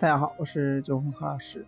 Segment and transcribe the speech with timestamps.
[0.00, 1.66] 大家好，我是九红何老师。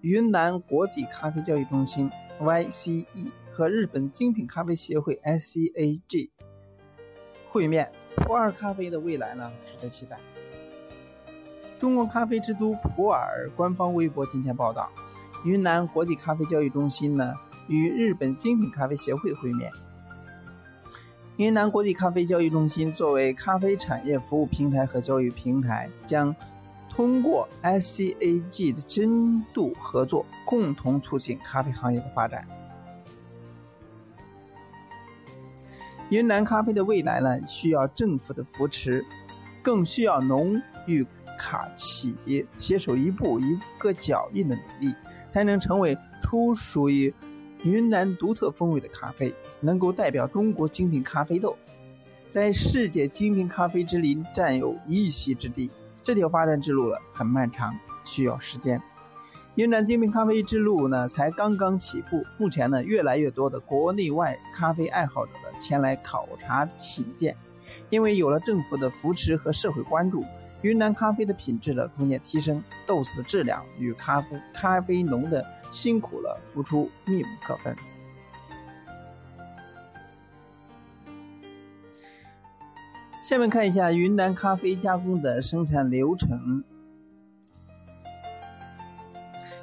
[0.00, 2.10] 云南国际咖啡交易中心
[2.40, 3.06] （YCE）
[3.52, 6.30] 和日本精品咖啡协会 （SCAG）
[7.48, 10.18] 会面，普洱咖啡的未来呢，值得期待。
[11.78, 14.90] 中国咖啡之都普洱官方微博今天报道，
[15.44, 17.32] 云南国际咖啡交易中心呢
[17.68, 19.70] 与日本精品咖啡协会会面。
[21.36, 26.34] 云南国际咖啡交易中心作为咖啡产业服务平台和交易平台，将
[26.96, 32.48] 通过 SCAG 的深度合作，共同促进咖啡行业的发展。
[36.08, 39.04] 云南咖啡的未来呢，需要政府的扶持，
[39.60, 41.06] 更需要农与
[41.36, 44.94] 卡企业携手一步一个脚印的努力，
[45.28, 47.12] 才能成为出属于
[47.62, 51.54] 云南独特风味的咖啡，能够代表中国精品咖啡豆，
[52.30, 55.70] 在世界精品咖啡之林占有一席之地。
[56.06, 58.80] 这条发展之路了很漫长，需要时间。
[59.56, 62.24] 云南精品咖啡之路呢，才刚刚起步。
[62.38, 67.36] 目前呢，越来越多的国内外咖啡爱好者呢前来考察品鉴。
[67.90, 70.24] 因为有了政府的扶持和社会关注，
[70.62, 77.74] 云南咖啡的品质呢逐渐提升，豆子的质量与咖啡咖啡农的辛苦了付出密不可分。
[83.26, 86.62] 下面看一下云南咖啡加工的生产流程。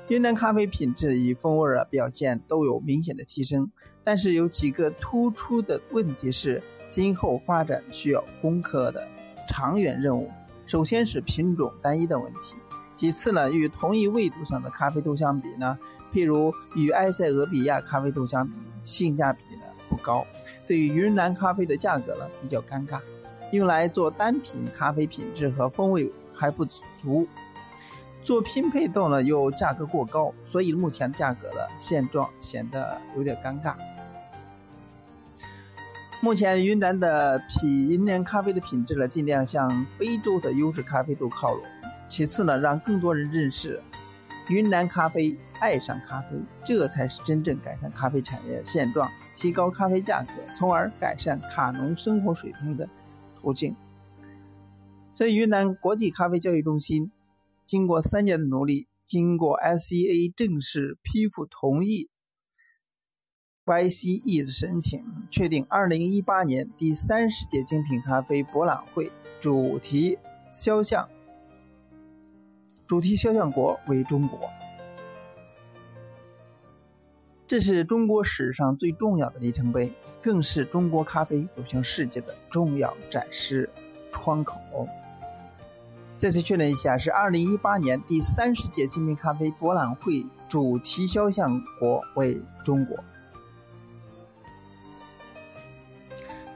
[0.09, 3.71] 云南咖啡品质与风味儿表现都有明显的提升，
[4.03, 9.01] 但是有几个突出的问题是今后发展需要攻克的
[9.47, 10.29] 长远任务。
[10.65, 12.57] 首先是品种单一的问题，
[12.97, 15.79] 其次呢，与同一纬度上的咖啡豆相比呢，
[16.11, 20.27] 譬如与埃塞俄比亚咖啡豆相比，性价比呢不高，
[20.67, 22.99] 对于云南咖啡的价格呢比较尴尬。
[23.53, 27.27] 用来做单品咖啡品质和风味还不足，
[28.23, 33.75] 做拼配豆呢又价格过高，所以目前价格的现状显得有点尴尬。
[36.19, 41.63] 目前云南的品云南咖啡的品质呢，尽量向非洲的优质咖啡豆靠拢。
[42.07, 43.79] 其次呢，让更多人认识
[44.47, 46.29] 云南咖啡，爱上咖啡，
[46.65, 52.89] 这才是真正改善咖啡产业现状、提高咖啡价格，从而改善卡农生活水平的。
[53.43, 53.75] 途径。
[55.13, 57.11] 所以，云南国际咖啡交易中心
[57.65, 62.09] 经过三年的努力，经过 SCA 正式批复同意
[63.65, 69.11] YCE 的申请，确定2018年第三十届精品咖啡博览会
[69.41, 70.17] 主题
[70.49, 71.09] 肖像
[72.87, 74.39] 主题肖像国为中国。
[77.53, 79.93] 这是中国史上最重要的里程碑，
[80.23, 83.69] 更是中国咖啡走向世界的重要展示
[84.11, 84.57] 窗口。
[86.17, 92.97] 再次确认一下，是二零一八年第三十届精品咖啡博览会主题肖像国为中国。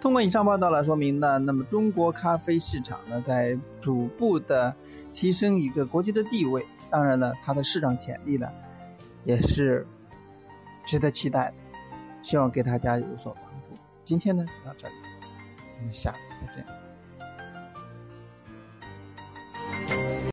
[0.01, 4.73] 通过以上报道来说明呢，那么中国咖啡市场呢在逐步的
[5.13, 8.49] 提升一个国际的地位，当然了，它的市场潜力呢
[9.25, 9.85] 也是。
[10.87, 11.53] 值得期待，
[12.21, 13.79] 希望给大家有所帮助。
[14.05, 14.93] 今天呢就到这里，
[15.79, 16.65] 我们下次再见。